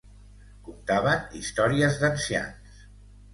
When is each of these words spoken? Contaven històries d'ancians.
Contaven 0.69 1.27
històries 1.41 2.01
d'ancians. 2.05 2.83